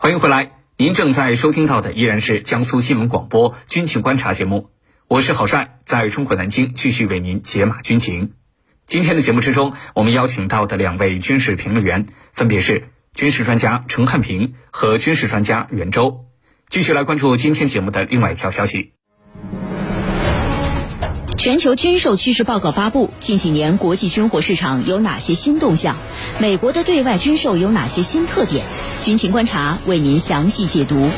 [0.00, 4.70] 欢迎回来，您正在收听到的依然是江苏新闻广播军情观察节目，
[5.08, 8.34] 我是郝帅，在中国南京继续为您解码军情。
[8.86, 16.26] 今天的节目之中，我们邀请到的两位军事评论员分别是军事专家陈汉平和军事专家袁周。
[16.68, 18.92] 继续来关注今天节目的另外一条消息。
[21.38, 25.94] 全球军售趋势报告发布，近几年国际军火市场有哪些新动向？
[26.40, 28.66] 美国的对外军售有哪些新特点？
[29.04, 31.08] 军情观察为您详细解读。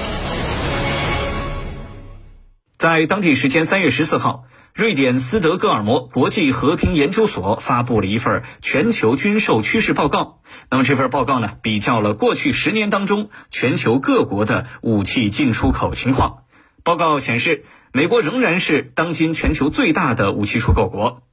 [2.77, 10.41] 在当地时间三月十四号，瑞典斯德哥尔摩国际和平研究所发布了一份全球军售趋势报告。
[10.69, 16.41] 那么这份报告呢，比较了过去十年当中全球各国的武器进出口情况。
[16.85, 17.65] 报告显示。
[17.93, 21.25] 美国仍然是当今全球最大的武器出口国。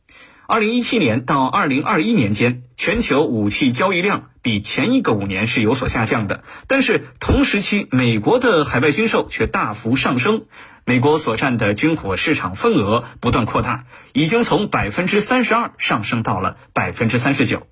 [0.47, 10.45] 二零一七年到二零二一年间，全球武器交易量比前一个五年是有所下降的，但是同时期美国的海外军售却大幅上升，
[10.83, 17.67] 美国所占的军火市场份额不断扩大，已经从百分之三十二上升到了百分之三十九。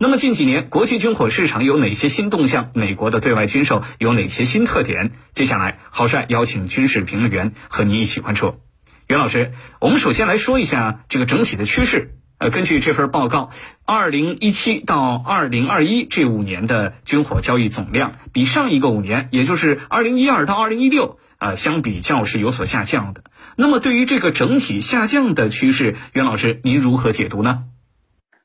[0.00, 2.70] 那么近几年国际军火市场有哪些新动向？
[2.72, 5.10] 美国的对外军售有哪些新特点？
[5.32, 8.60] 接下来，郝帅邀请军事评论员和您一起关注。
[9.08, 12.14] 袁老师，我们首先来说一下这个整体的趋势。
[12.38, 13.50] 呃，根据这份报告，
[13.84, 23.24] 二零一七到二零二一这五年的军火交易总量，比上一个五年，也就是二零一二到二零一六，呃，相比较是有所下降的。
[23.56, 27.64] 那么，对于这个整体下降的趋势，袁老师您如何解读呢？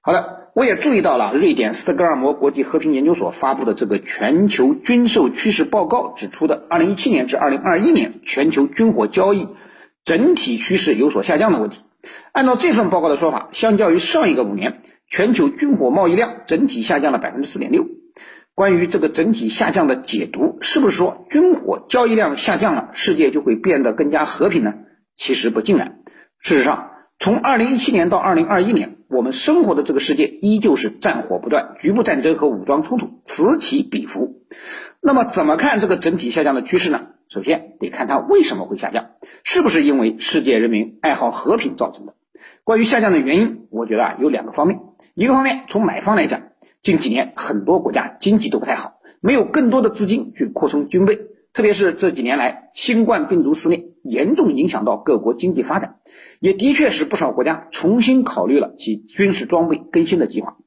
[0.01, 0.42] 好的。
[0.55, 9.47] 我也注意到了，瑞典斯德哥尔摩国际和平研究所发布的这个全球军售趋势报告指出的，二零一七年至二零二一年全球军火交易
[10.05, 11.81] 整体趋势有所下降的问题。
[12.31, 17.87] 按照这份报告的说法，相较于上一个五年，全球军火贸易量整体下降了百分之四点六。
[18.53, 24.75] 关于这个整体下降的解读，是不是说军火交易量下降了，世界就会变得更加和平呢？
[25.15, 26.01] 其实不尽然。
[26.37, 28.97] 事实上，从二零一七年到二零二一年。
[29.13, 34.41] 我们生活的这个世界依旧是战火不断，局部战争和武装冲突此起彼伏。
[34.99, 37.07] 那么，怎么看这个整体下降的趋势呢？
[37.29, 39.11] 首先得看它为什么会下降，
[39.43, 42.13] 是不是因为世界人民爱好和平造成的？
[42.63, 44.79] 关于下降的原因，我觉得啊有两个方面。
[45.13, 46.41] 一个方面，从买方来讲，
[46.81, 51.19] 近几年很多国家经济都不太好，没有更多的资金去扩充军备，
[51.53, 55.97] 特别是这几年来新冠病毒肆虐，严重影响到各国经济发展。
[56.43, 60.57] 也的确使不少国家重新考虑了其军事装备更新的计划，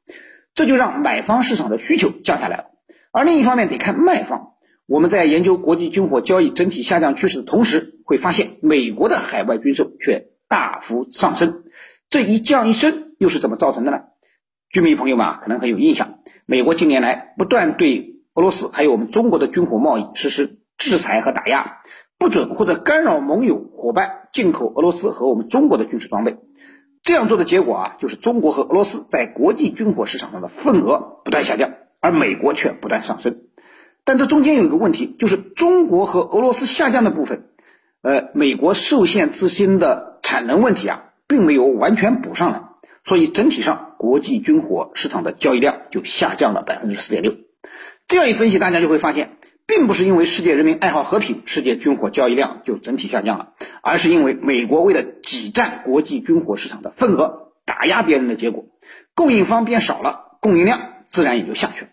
[0.55, 2.65] 这就让买方市场的需求降下来了。
[3.13, 4.55] 而另一方面得看卖方，
[4.87, 11.65] 我们在研究国际军火交易整体下降趋势的同时，会发现美国的海外军售却大幅上升。
[12.09, 13.99] 这一降一升又是怎么造成的呢？
[14.71, 21.83] 军迷朋友们啊，可能很有印象，美国近年来不断对俄罗斯还有我们中国的军火贸易实施制裁和打压。
[22.19, 26.39] 不准或者干扰盟友伙伴进口俄罗斯和我们中国的军事装备，
[27.03, 33.43] 这样做的结果啊，就是中国和俄罗斯在国际军火市场上的份额不断下降，而美国却不断上升。
[34.05, 37.49] 但这中间有一个问题，就是中国和俄罗斯下降的部分，
[38.03, 42.63] 呃，美国受限自身的产能问题啊，并没有完全补上来，
[43.05, 47.35] 所以整体上国际军火市场的交易量就下降了百分之四点六。
[48.07, 49.36] 这样一分析，大家就会发现。
[49.67, 58.67] 并不是因为世界人民爱好和平，世界军火交易量就整体下降了，而是因为美国为了挤占国际军火市场的份额，打压别人的结果，
[59.15, 61.89] 供应方变少了，供应量自然也就下去了。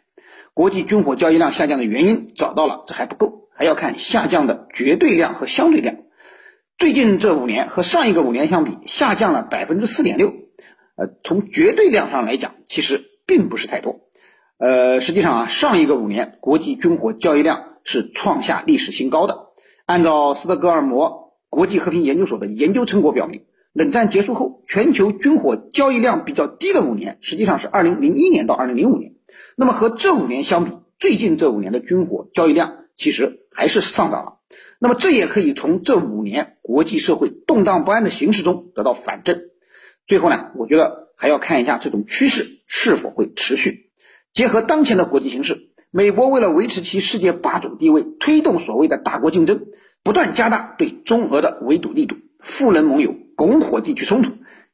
[0.54, 5.96] 国际军火交易量下降的原因找到了，这还不够，还要看下降的绝对量和相对量。
[6.78, 10.32] 最近这五年和上一个五年相比，下降了百分之四点六。
[10.96, 14.02] 呃，从绝对量上来讲，其实并不是太多。
[14.63, 19.47] 呃，实际上啊，上一个五年国际军火交易量是创下历史新高的。
[19.85, 23.44] 按照斯德哥尔摩国际和平研究所的研究成果表明，
[23.74, 29.16] 冷战结束后，全球军火交易量比较低的五年，实际上是二零零一年到二零零五年。
[29.57, 34.38] 那么和这五年相比，最近这五年的军火交易量其实还是上涨了。
[34.80, 39.42] 那么这也可以从这五年国际社会动荡不安的形势中得到反证。
[40.07, 43.82] 最后呢，我觉得还要看一下这种趋势是否会持续。
[44.33, 49.68] 结合当前的国际形势，美国为了维持其世界霸主地位，推动所谓的大国竞争，
[50.01, 54.31] 不断加大对中俄的围堵力度，富人盟友拱火地区冲突，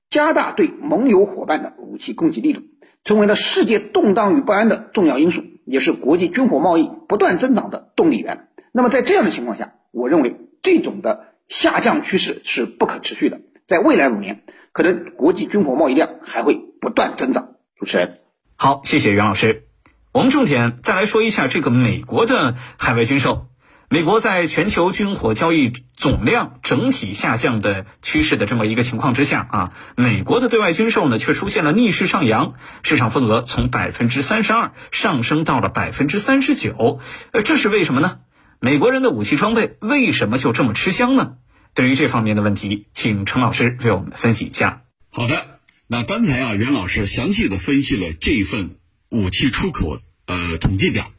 [0.07, 2.61] 加大对盟友伙伴的武器供给力度，
[3.03, 8.47] 成为了世界动荡与不安的重要因素，也是国际军火贸易不断增长的动力源。
[8.71, 17.55] 那么在这样的情况下，我认为这种的下降趋势是不可持续的，在未来五年，可能国际军火贸易量还会不断增长。
[17.75, 18.19] 主持人。
[18.61, 19.67] 好，谢谢袁老师。
[20.11, 23.47] 我们重点再来说一下这个美国的海外军售。
[23.87, 36.99] 美国在全球军火交易总量整体下降的趋势的这么一个情况之下啊，美国的对外军售呢却出现了逆势上扬，市场份额从百分之三十二上升到了百分之三十九。
[37.31, 38.17] 呃，这是为什么呢？
[38.59, 41.35] 美国人的武器装备为什么就这么吃香呢？
[41.73, 44.81] 对于这方面的问题，请陈老师为我们分析一下。
[45.11, 45.58] 好的，
[45.91, 48.77] 那刚才啊，袁老师详细的分析了这一份
[49.09, 51.11] 武器出口呃统计表。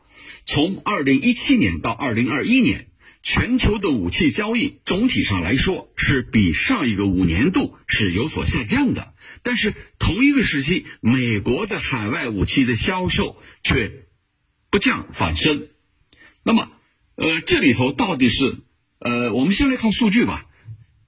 [0.44, 2.86] 从二零一七年到二零二一年，
[3.20, 9.12] 全球的武器交易总体上来说是比上一个五年度是有所下降的，
[9.42, 14.06] 但是同一个时期，美国的海外武器的销售却
[14.70, 15.66] 不降反升。
[16.44, 16.70] 那么，
[17.16, 18.58] 呃，这里头到底是
[19.00, 20.46] 呃，我们先来看数据吧。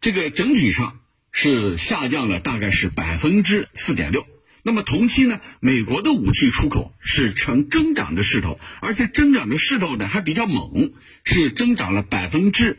[0.00, 1.01] 这个整体上
[1.32, 4.26] 是下降了，大概是百分之四点六。
[4.62, 10.92] 那么同期呢，美国的武器出口是呈增长的势头，而且增长的势头呢还比较猛，
[11.24, 12.78] 是增长了百分之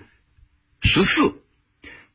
[0.82, 1.42] 十四，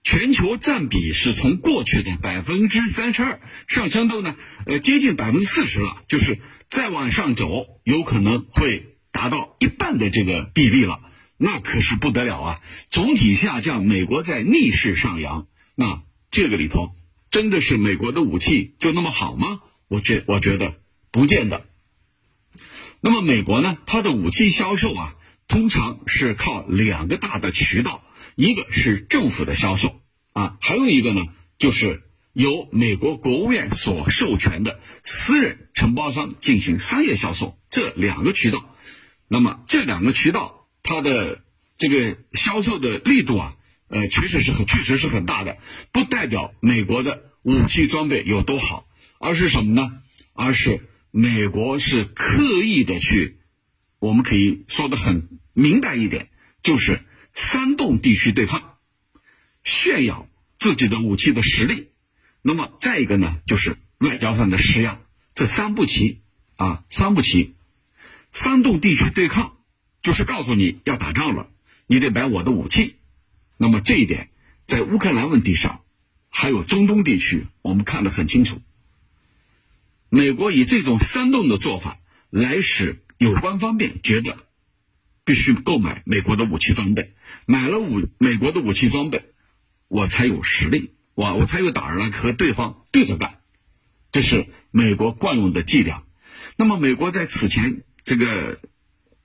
[0.03, 6.39] 全球占比是从过去的百分之三十二上升到呢呃接近百分之四十了，就是
[6.71, 11.01] 再往上走，有可能会达到一半的这个比例了，
[11.37, 12.61] 那可是不得了啊！
[12.89, 16.95] 总体下降，美国在逆势上扬，那这个里头。
[17.31, 19.61] 真的是美国的武器就那么好吗？
[19.87, 20.77] 我觉我觉得
[21.11, 21.67] 不见得。
[23.03, 23.77] 那么美国呢？
[23.85, 25.15] 它的武器销售啊，
[25.47, 28.03] 通常是靠两个大的渠道，
[28.35, 30.01] 一个是政府的销售
[30.33, 31.27] 啊，还有一个呢，
[31.59, 32.03] 就是
[32.33, 37.59] 由美国国务院所授权的私人承包商进行商业销售。
[37.69, 38.75] 这两个渠道，
[39.29, 41.43] 那么这两个渠道它的
[41.77, 43.55] 这个销售的力度啊。
[43.89, 45.57] 呃，确实是很，确实是很大的，
[45.93, 48.87] 不代表美国的武器装备有多好，
[49.19, 50.03] 而是什么呢？
[50.35, 53.39] 而是美国是刻意的去，
[53.99, 56.29] 我们可以说的很明白一点，
[56.63, 57.03] 就是
[57.33, 58.75] 煽动地区对抗，
[59.65, 61.89] 炫耀自己的武器的实力。
[62.43, 65.01] 那么再一个呢，就是外交上的施压，
[65.33, 66.21] 这三步棋
[66.57, 67.55] 啊，三步棋，
[68.33, 69.57] 煽动地区对抗，
[70.03, 71.49] 就是告诉你要打仗了，
[71.87, 72.97] 你得买我的武器。
[73.61, 74.31] 那么这一点，
[74.63, 75.83] 在乌克兰问题上，
[76.31, 78.63] 还有中东地区，我们看得很清楚。
[80.09, 81.99] 美国以这种煽动的做法，
[82.31, 84.39] 来使有关方面觉得
[85.25, 87.15] 必须购买美国的武器装备，
[87.47, 89.25] 买了武美国的武器装备，
[89.89, 93.41] 我才有实力，我我才有胆儿来和对方对着干。
[94.13, 96.05] 这是美国惯用的伎俩。
[96.57, 98.61] 那么，美国在此前这个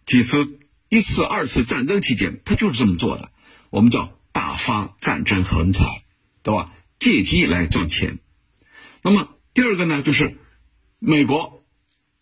[0.06, 0.60] 几次
[0.90, 3.32] 一次、二次战争期间，他就是这么做的。
[3.70, 4.18] 我们叫。
[4.34, 6.04] 大发战争横财，
[6.42, 6.74] 对吧？
[7.00, 8.20] 借机来赚钱。
[9.04, 10.38] 那么第二个呢，就是
[11.00, 11.64] 美国，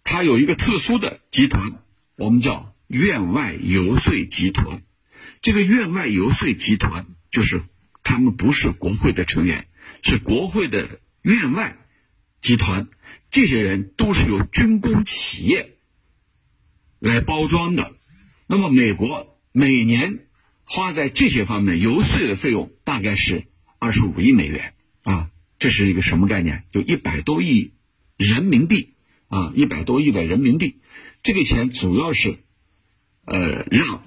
[0.03, 1.81] 它有一个特殊的集团，
[2.17, 4.83] 我们叫院外游说集团。
[5.41, 7.63] 这个院外游说集团，就是
[8.03, 9.67] 他们不是国会的成员，
[10.03, 11.77] 是国会的院外
[12.41, 12.89] 集团。
[13.29, 15.77] 这些人都是由军工企业
[16.99, 17.95] 来包装的。
[18.47, 20.27] 那么美国每年。
[20.65, 23.45] 花在这些方面游说的费用大概是
[23.79, 24.73] 二十五亿美元
[25.03, 25.29] 啊，
[25.59, 26.63] 这是一个什么概念？
[26.71, 27.73] 就一百多亿
[28.17, 28.93] 人民币
[29.27, 30.79] 啊，一百多亿的人民币，
[31.23, 32.37] 这个钱主要是
[33.25, 34.03] 呃让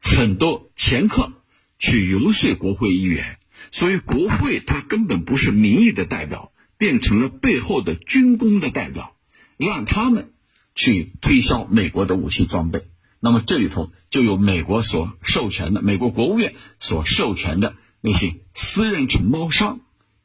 [0.00, 1.32] 很多掮客
[1.78, 3.38] 去游说国会议员，
[3.70, 9.16] 所以国会它根本不是民意的代表，变成了背后的军工的代表，
[9.56, 10.32] 让他们
[10.74, 12.84] 去推销美国的武器装备。
[13.26, 19.80] 那么这里头就有美国所授权的，美国国务院所授权的那些私人承包商，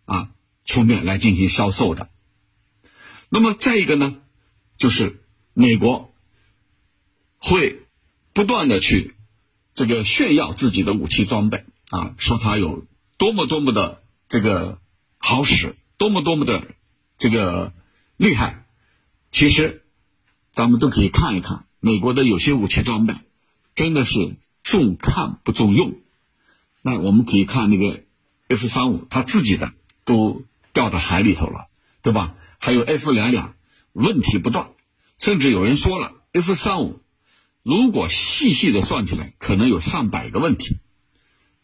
[0.06, 0.30] 啊，
[0.66, 2.12] 出面来进行销售的。
[3.28, 4.18] 那么再一个呢，
[4.78, 5.24] 就是
[5.56, 6.14] 美国
[7.40, 7.88] 会
[8.34, 9.16] 不断的去
[9.74, 12.86] 这个炫耀自己的武器装备，啊，说它有
[13.18, 14.80] 多么多么的这个
[15.18, 16.68] 好使，多么多么的
[17.18, 17.74] 这个
[18.16, 18.68] 厉害。
[19.32, 19.88] 其实
[20.52, 21.66] 咱们都可以看一看。
[21.84, 23.16] 美国的有些武器装备，
[23.74, 25.96] 真的是重看不重用。
[26.84, 28.04] 那我们可以看那个
[28.48, 29.74] F 三五，它自己的
[30.06, 31.66] 都掉到海里头了，
[32.04, 32.36] 对吧？
[32.60, 33.56] 还有 F 两两，
[33.94, 34.70] 问题不断。
[35.18, 37.02] 甚至有人说了，F 三五
[37.64, 40.78] 如果细细的算起来，可能有上百个问题。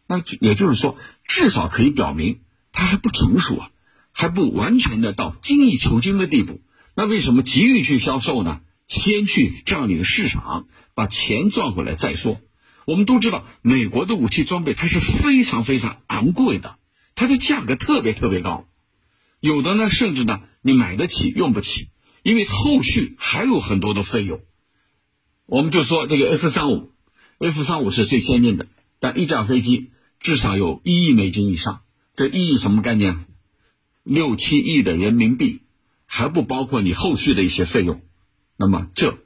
[0.08, 2.40] 那也就是说，至少可以表明
[2.72, 3.70] 它还不成熟啊，
[4.12, 6.60] 还不完全的到精益求精的地步。
[6.96, 8.62] 那为什么急于去销售呢？
[8.88, 12.39] 先去占领市场，把钱赚回来再说。
[12.86, 16.77] 我们都知道，美国的武器装备它是非常非常昂贵的，
[17.15, 18.65] 它的价格特别特别高，
[19.41, 21.89] 有的呢甚至呢你买得起用不起，
[22.24, 24.39] 因为后续还有很多的费用。
[25.46, 26.94] 我们就说这个 F 三五
[27.39, 28.67] ，F 三五是最先进的，
[29.00, 29.91] 但一架飞机
[30.22, 31.82] 至少有一亿美金以上，
[32.15, 33.25] 这一亿什么概念？
[34.03, 35.62] 六七亿的人民币，
[36.06, 38.01] 还不包括你后续的一些费用。
[38.58, 39.18] 那么这，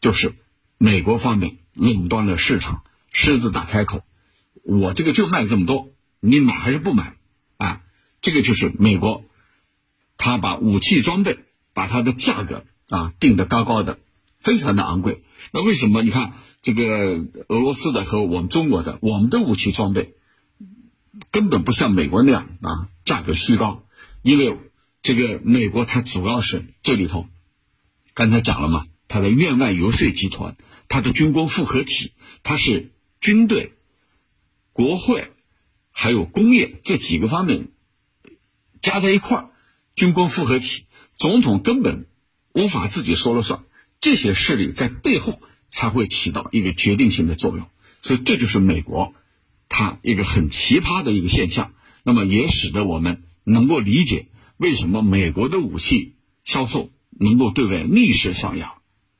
[0.00, 0.34] 就是
[0.78, 4.04] 美国方面垄断了市场，狮子大开口，
[4.62, 7.16] 我这个就卖这么多，你买还是不买？
[7.56, 7.80] 啊，
[8.20, 9.24] 这个就是美国，
[10.16, 11.38] 他把武器装备，
[11.72, 13.98] 把它的价格啊定得高高的。
[14.38, 15.22] 非常的昂贵，
[15.54, 16.02] 那为什么？
[16.02, 16.84] 你看这个
[17.48, 20.12] 俄罗斯的和我们中国的，我们的武器装备
[21.30, 23.86] 根本不像美国那样啊，价格虚高。
[24.20, 24.58] 因为
[25.00, 27.26] 这个美国它主要是这里头，
[28.14, 30.56] 刚才讲了嘛，它的院外游说集团，
[30.88, 32.12] 它的军工复合体，
[32.44, 33.72] 它是军队、
[34.72, 35.32] 国会
[35.90, 37.72] 还有工业这几个方面
[38.80, 39.50] 加在一块儿，
[39.96, 40.84] 军工复合体，
[41.16, 42.06] 总统根本
[42.52, 43.64] 无法自己说了算。
[44.00, 47.66] 这些势力在背后才会起到一个决定性的作用，
[48.00, 49.12] 所以这就是美国
[49.68, 51.72] 它一个很奇葩的一个现象。
[52.04, 58.70] 那么也使得我们能够理解为什么美国的武器销售能够对外逆势上扬。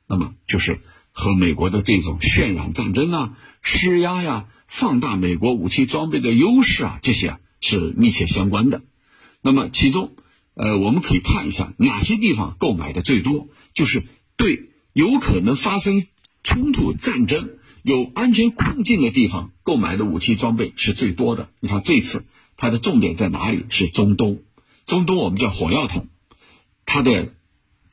[0.07, 8.83] 那么就是和美国的这种渲染战争啊、施压呀、放大美国武器装备的优势啊，这些是密切相关的。
[9.41, 10.15] 那么其中，
[10.53, 14.03] 呃，我们可以看一下哪些地方购买的最多，就是
[14.37, 14.69] 对。
[14.97, 16.07] 有可能发生
[16.41, 17.49] 冲突、战争、
[17.83, 21.49] 有安全困境的地方，购买的武器装备是最多的。
[21.59, 22.25] 你看这次
[22.55, 23.65] 它的重点在哪里？
[23.67, 24.43] 是中东。
[24.85, 26.07] 中东我们叫火药桶，
[26.85, 27.33] 它的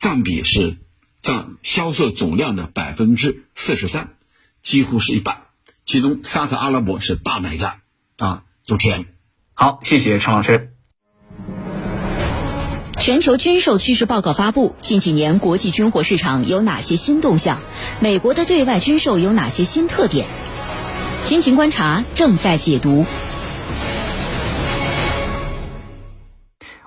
[0.03, 0.79] 占比是
[1.21, 4.15] 占销售总量的百分之四十三，
[4.61, 5.43] 几乎是一半。
[5.85, 7.77] 其中沙特阿拉伯是大买家
[8.17, 8.43] 啊。
[8.67, 9.05] 主持人，
[9.53, 10.73] 好，谢谢陈老师。
[12.99, 17.61] 全球军售趋势报告发布，近几年国际军火市场有哪些新动向？
[18.01, 20.27] 美国的对外军售有哪些新特点？
[21.27, 23.05] 军情观察正在解读。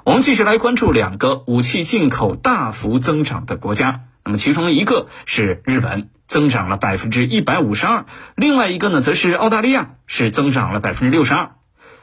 [0.07, 8.05] 我们继续来关注两个武器进口大幅增长的国家，那么其中一个是日本，增长了百分之一百五十二；
[8.37, 11.57] 另外一个呢，则是澳大利亚，是增长了百分之六十二。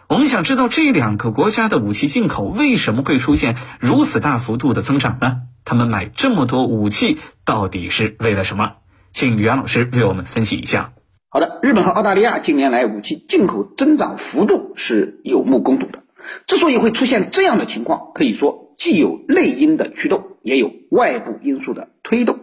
[0.10, 5.38] 我们想知道这两个国家的武器进口为什么会出现如此大幅度的增长呢？
[5.64, 8.74] 他们买这么多武器到底是为了什么？
[9.12, 10.92] 请袁老师为我们分析一下。
[11.30, 16.03] 好的，日本和澳大利亚近年来武器进口增长幅度是有目共睹的。
[16.48, 22.40] 之所以会出现这样的情况，可以说既有内因的驱动，也有外部因素的推动。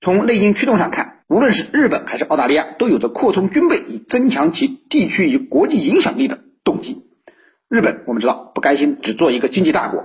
[0.00, 6.40] 从内因驱动上看，无论是日本还是澳大利亚，都有着扩充军备以增强其地区与国际影响力的。
[6.64, 7.02] 动机，
[7.68, 10.04] 日本我们知道不甘心只做一个经济大国，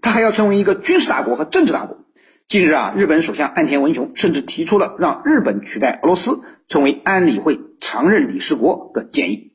[0.00, 1.98] 他还要成为一个军事大国和政治大国。
[2.46, 9.52] 近日啊，日本首相岸田文雄甚至提出了让日本取代俄罗斯成为安理会常任理事国的建议，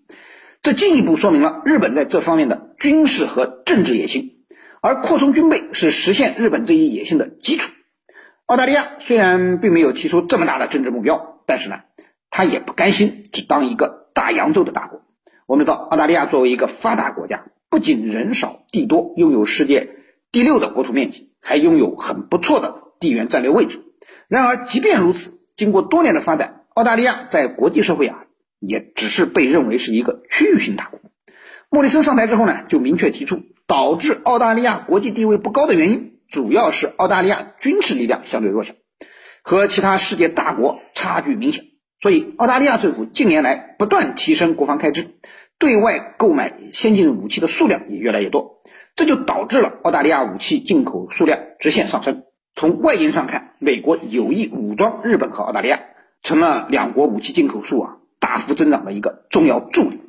[0.61, 4.35] 这进一步说明了日本在这方面的军事和政治野心。
[4.81, 7.69] 而扩充军备是实现日本这一野心的基础。
[8.45, 11.81] 澳大利亚虽然并没有提出这么大的政治目标，但是呢，
[12.29, 15.01] 他也不甘心只当一个大洋洲的大国。
[15.45, 19.89] 我们知道，澳大利亚作为一个发达国家，不仅人少地多，拥有世界
[20.31, 23.83] 第六的国土面积，还拥有很不错的地缘战略位置。
[24.29, 28.23] 然而，即便如此，经过多年的发展，澳大利亚在国际社会啊，
[28.59, 30.99] 也只是被认为是一个区域性大国。
[31.69, 38.73] 莫里森上台之后呢，就明确提出，导致澳大利亚国际地位不高的原因，主要是澳大利亚军事力量相对弱小，
[39.43, 41.65] 和其他世界大国差距明显。
[42.01, 45.15] 所以，澳大利亚政府近年来不断提升国防开支。
[45.59, 48.63] 对外购买先进武器的数量也越来越多，
[48.95, 52.23] 这就导致了澳大利亚武器进口数量直线上升。
[52.55, 55.81] 从外因上看，美国有意武装日本和澳大利亚，
[56.23, 57.97] 成了两国武器进口数啊
[58.29, 60.01] 大幅增长的一个重要助力。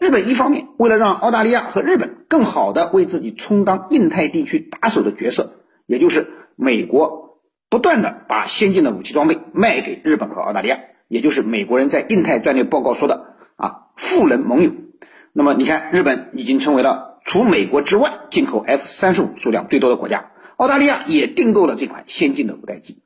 [0.00, 5.52] 日本一方面为了让澳大利亚和日本更好的为自己充当印太地区打手的角色，
[5.86, 14.72] 也就是美国不断的把先进的武器装备卖给日本和澳大利亚，也就是美国人在印太战略报告说的啊富人盟友。
[15.32, 20.32] 那么你看，日本已经成为了除美国之外进口 F 三十五数量最多的国家。
[20.56, 23.02] 澳大利亚也订购了这款先进的五代机。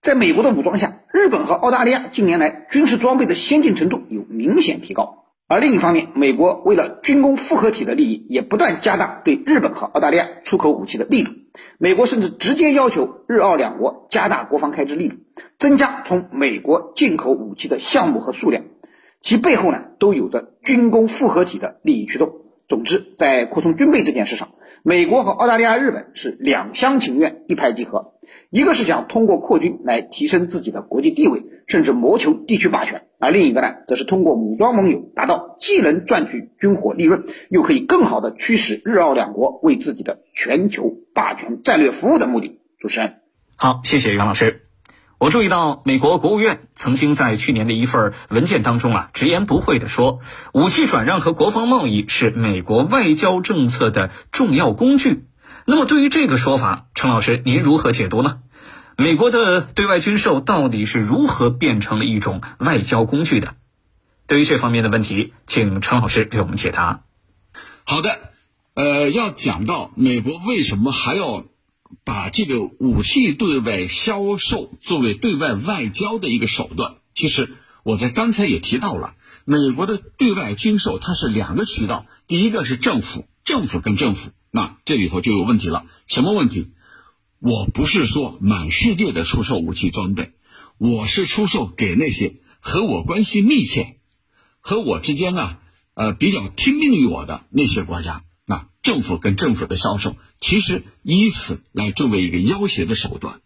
[0.00, 5.26] 在美国的武装下，日本和澳大利亚近年来军事装备的先进程度有明显提高。
[5.46, 11.32] 而另一方面，美国为了军工复合体的利益，也不断加大对日本和澳大利亚出口武器的力度。
[11.76, 15.16] 美国甚至直接要求日澳两国加大国防开支力度，
[15.58, 18.64] 增加从美国进口武器的项目和数量。
[19.20, 22.36] 其背后呢，都有着军工复合体的利益驱动。
[22.68, 24.48] 总之，在扩充军备这件事上，
[24.82, 28.14] 美国和澳大利亚、日本是两厢情愿、一拍即合。
[28.48, 42.60] 一个是想通过扩军来提升自己的国际地位，甚至谋求地区霸权；而另一个呢，则是通过武装盟友，达到既能赚取军火利润，又可以更好的驱使日澳两国为自己的全球霸权战略服务的目的。
[42.78, 43.16] 主持人，
[43.56, 44.69] 好，谢谢袁老师。
[45.20, 50.20] 我注意到，美国国务院曾经在去年的一份文件当中啊，直言不讳地说，
[50.54, 55.26] 武器转让和国防贸易是美国外交政策的重要工具。
[55.66, 58.38] 那么，对于这个说法，陈老师您如何解读呢？
[58.96, 63.56] 美国的对外军售到底是如何变成了一种外交工具的？
[64.26, 67.02] 对于这方面的问题，请陈老师给我们解答。
[67.84, 68.18] 好的，
[68.72, 71.44] 呃，要讲到美国为什么还要。
[72.04, 85.86] 把这个武器对外销售作为对外外交的一个手段，其实我在刚才也提到了，美国的对外军售它是两个渠道，第一个是政府，政府跟政府，那这里头就有问题了。
[86.06, 86.70] 什么问题？
[87.38, 90.32] 我不是说满世界的出售武器装备，
[90.76, 93.96] 我是出售给那些和我关系密切、
[94.60, 95.58] 和我之间啊
[95.94, 98.24] 呃比较听命于我的那些国家。
[98.82, 103.40] 政府跟政府的销售，其实以此来作为一个要挟的手段。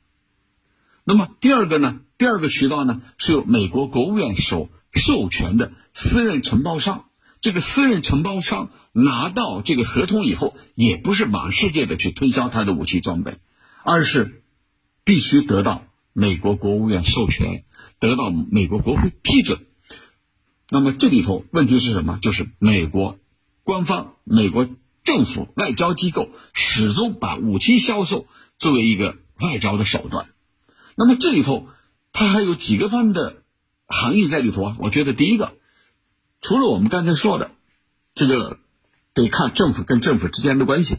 [1.03, 2.01] 那么第二个呢？
[2.17, 7.07] 第二个渠道呢，是由美国国务院所授权的私人承包商。
[7.41, 13.39] 这个私人承包商拿到这个合同以后，也不是满世界的去推销他的武器装备，
[13.83, 14.45] 而是
[15.03, 17.65] 必须得到美国国务院授权，
[17.99, 19.67] 得到美国国会批准。
[20.71, 22.19] 那么这里头问题是什么？
[22.23, 23.19] 就是美国
[23.65, 24.69] 官方，美国。
[25.05, 30.29] 政府外交机构始终把武器销售作为一个外交的手段，
[30.97, 31.69] 那么这里头
[32.13, 33.43] 它还有几个方面的
[33.87, 34.77] 含义在里头啊？
[34.81, 35.53] 我觉得第一个，
[36.41, 37.51] 除了我们刚才说的
[38.15, 38.59] 这个
[39.13, 40.97] 得看政府跟政府之间的关系，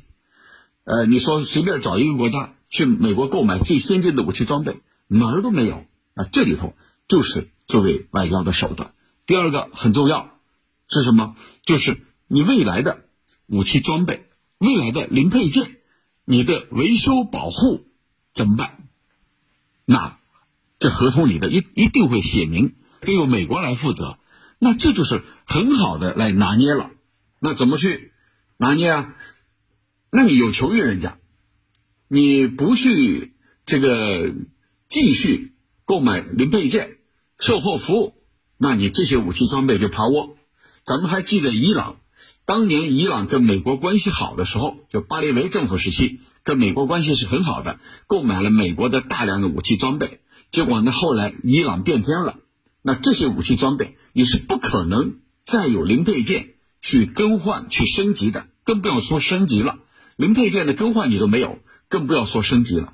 [0.84, 5.84] 呃，你说随便找一个国家去美国购买最先进的武器装备，门儿都没有
[6.14, 6.28] 啊！
[6.32, 6.76] 这里头
[7.08, 8.94] 就是作为外交的手段。
[9.26, 10.38] 第二个很重要
[10.88, 11.36] 是什么？
[11.64, 13.02] 就是你未来的。
[13.48, 14.26] 武器装备、
[14.58, 15.78] 未来的零配件，
[16.26, 17.86] 你的维修保护
[18.34, 18.88] 怎么办？
[19.86, 20.20] 那
[20.80, 24.18] 这合同里的一一定会写明，都由美国来负责。
[24.58, 26.92] 那这就是很好的来拿捏了。
[27.40, 28.14] 那怎么去
[28.58, 29.16] 拿捏啊？
[30.10, 31.20] 那你有求于人家，
[32.08, 34.34] 你不去这个
[34.86, 35.54] 继续
[35.86, 36.98] 购买零配件、
[37.38, 38.14] 售后服务，
[38.58, 40.38] 那你这些武器装备就趴窝。
[40.84, 41.98] 咱们还记得伊朗。
[42.46, 50.22] 当年伊朗跟美国关系好的时候，就巴列维政府时期，跟美国关系是很好的，购买了美国的大量的武器装备。
[50.52, 52.38] 结果呢，后来伊朗变天了，
[52.84, 59.80] 那这些武器装备你是不可能再有零配件去更换、去升级的，更不要说升级了。
[60.16, 61.58] 零配件的更换你都没有，
[61.90, 62.94] 更不要说升级了。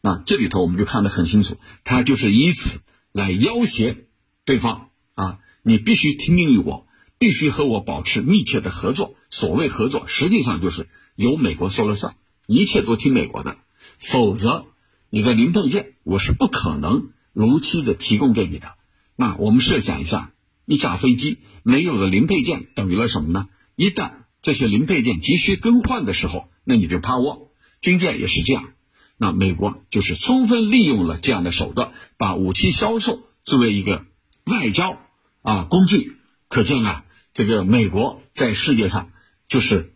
[0.00, 2.80] 那这里头我们就看得很清楚，他就是以此
[3.12, 4.06] 来要挟
[4.46, 6.87] 对方啊，你必须听命于我。
[7.18, 9.14] 必须和我保持密切的合作。
[9.30, 12.14] 所谓合作，实际上就是由美国说了算，
[12.46, 13.56] 一切都听美国的。
[13.98, 14.66] 否则，
[15.10, 18.74] 你的零配件我是不可能如期的提供给你的。
[19.16, 20.32] 那我们设想一下，
[20.64, 23.48] 一架飞机没有了零配件，等于了什么呢？
[23.74, 27.50] 一旦这些零配件急需更换的时候，那你就趴窝。
[27.80, 28.70] 军舰也是这样。
[29.16, 34.04] 那美国就是充分利用了这样的手段，把武器销售作为一个
[34.44, 34.98] 外交
[35.42, 36.16] 啊工具。
[36.48, 37.04] 可见啊。
[37.38, 39.12] 这个美国在世界上
[39.46, 39.94] 就是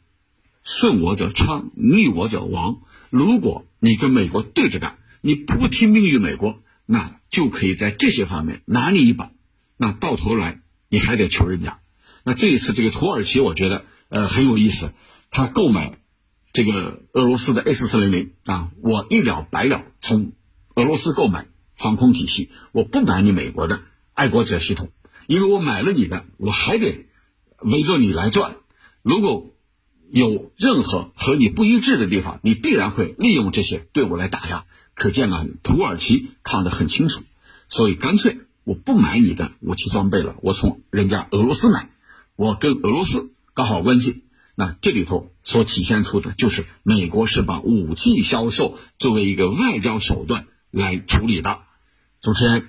[0.63, 2.83] 顺我者昌，逆我者亡。
[3.11, 9.33] 如果你跟美国对着干，你不听命于美国，那就可以在这些方面拿你一把。
[9.77, 11.81] 那到头来你还得求人家。
[12.23, 14.95] 那这一次这个土耳其，我觉得呃很有意思。
[15.33, 15.99] 他购买
[16.53, 20.31] 这个俄罗斯的 S 四零零啊，我一了百了，从
[20.77, 23.81] 俄罗斯购买防空体系，我不买你美国的
[24.15, 24.93] 爱国者系统，
[25.27, 27.09] 因为我买了你的，我还得。
[27.65, 28.57] 围着你来转，
[29.03, 29.51] 如果
[30.11, 34.65] 有任何和你不一致的地方，你必然会利用这些对我来打压。
[34.95, 37.23] 可见啊，土耳其看得很清楚，
[37.69, 41.89] 所以干脆我不买你的武器装备了，我从人家俄罗斯买，
[42.37, 44.25] 我跟俄罗斯搞好关系。
[44.55, 51.61] 那这里头所体现出的就是美国是把武器销售作为一个外交手段来处理的。
[52.21, 52.69] 主持人，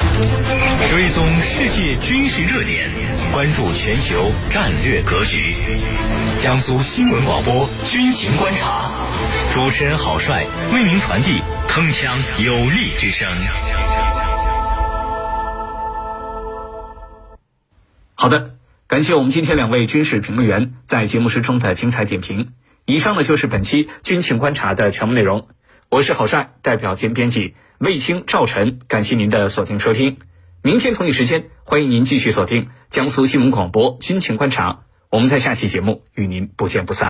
[0.00, 2.90] 追踪世界军事热点。
[3.32, 5.54] 关注全球战略格局，
[6.38, 8.90] 江苏新闻广播军情观察，
[9.52, 13.28] 主持人郝帅为您传递铿锵有力之声。
[18.14, 22.48] 好的，感谢我们今天两位军事评论员在节目时中的精彩点评。
[22.84, 25.46] 以上呢就是本期军情观察的全部内容。
[25.88, 30.18] 我是郝帅，代表兼编辑卫青、赵晨，感谢您的锁定收听。
[30.62, 34.72] 明天同一时间，欢迎您继续锁定江苏新闻广播《军情观察》，
[35.08, 37.08] 我们在下期节目与您不见不散。